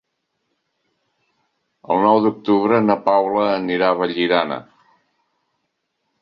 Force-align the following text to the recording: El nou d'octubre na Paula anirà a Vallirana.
El 1.95 2.01
nou 2.05 2.21
d'octubre 2.23 2.79
na 2.87 2.95
Paula 3.11 3.45
anirà 3.59 3.91
a 3.93 3.99
Vallirana. 4.01 4.59